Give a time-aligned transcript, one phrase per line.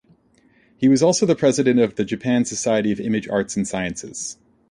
[0.77, 4.35] He was also the President of the Japan Society of Image Arts and Sciences.